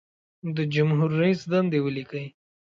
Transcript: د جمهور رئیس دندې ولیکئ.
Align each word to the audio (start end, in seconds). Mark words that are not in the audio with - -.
د 0.55 0.57
جمهور 0.73 1.11
رئیس 1.21 1.41
دندې 1.51 1.79
ولیکئ. 1.81 2.25